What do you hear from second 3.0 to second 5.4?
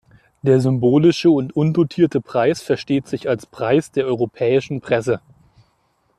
sich als „Preis der europäischen Presse“.